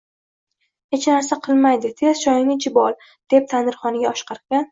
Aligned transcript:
Hech 0.95 1.03
narsa 1.09 1.37
qilmaydi, 1.47 1.91
tez 2.01 2.23
choyingni 2.23 2.55
ichib 2.61 2.81
ol, 2.85 2.97
dedi 3.35 3.45
tandirxonaga 3.53 4.13
oshiqarkan 4.17 4.59